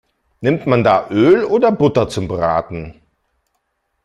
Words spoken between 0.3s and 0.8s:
Nimmt